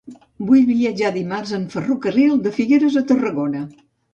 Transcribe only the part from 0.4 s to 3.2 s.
Vull viatjar dimarts en ferrocarril de Figueres a